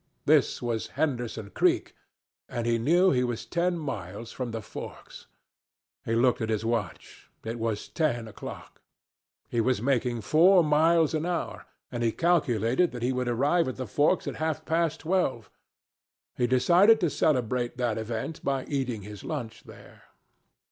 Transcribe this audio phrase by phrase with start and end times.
[0.25, 1.95] This was Henderson Creek,
[2.49, 5.27] and he knew he was ten miles from the forks.
[6.05, 7.29] He looked at his watch.
[7.45, 8.81] It was ten o'clock.
[9.47, 13.75] He was making four miles an hour, and he calculated that he would arrive at
[13.75, 15.51] the forks at half past twelve.
[16.35, 20.01] He decided to celebrate that event by eating his lunch there.